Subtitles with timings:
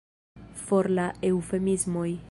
[0.61, 2.11] For la eŭfemismoj!